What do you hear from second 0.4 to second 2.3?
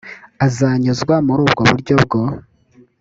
azanyuzwa muri ubwo buryo bwo